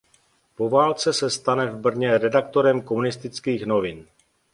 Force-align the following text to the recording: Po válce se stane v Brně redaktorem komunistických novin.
Po 0.55 0.69
válce 0.69 1.13
se 1.13 1.29
stane 1.29 1.65
v 1.65 1.75
Brně 1.77 2.17
redaktorem 2.17 2.81
komunistických 2.81 3.65
novin. 3.65 4.07